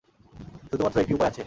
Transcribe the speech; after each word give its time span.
শুধুমাত্র 0.69 0.97
একটি 0.99 1.13
উপায় 1.13 1.29
আছে। 1.29 1.39